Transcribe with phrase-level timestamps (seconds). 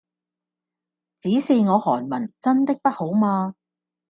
[1.19, 3.53] 只是我韓文真的不好嘛